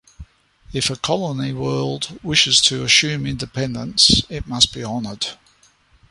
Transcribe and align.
If 0.73 0.89
a 0.89 0.95
colony 0.95 1.53
world 1.53 2.17
wishes 2.23 2.59
to 2.61 2.83
assume 2.83 3.27
independence, 3.27 4.23
it 4.29 4.47
must 4.47 4.73
be 4.73 4.83
honored. 4.83 5.27